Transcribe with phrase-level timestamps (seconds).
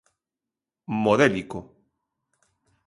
[1.03, 1.59] Modélico.